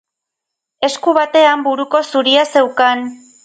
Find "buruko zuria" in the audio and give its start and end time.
1.69-2.51